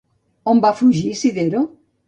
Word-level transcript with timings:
On 0.53 0.63
va 0.63 0.71
fugir 0.81 1.13
Sidero? 1.21 1.65